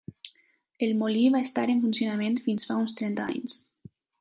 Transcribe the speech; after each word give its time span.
El 0.87 0.93
molí 1.01 1.21
va 1.35 1.41
estar 1.49 1.67
en 1.75 1.83
funcionament 1.85 2.41
fins 2.47 2.69
fa 2.71 2.81
uns 2.87 2.99
trenta 3.03 3.29
anys. 3.31 3.63